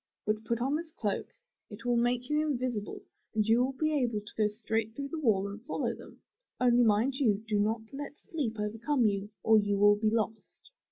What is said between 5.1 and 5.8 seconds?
wall and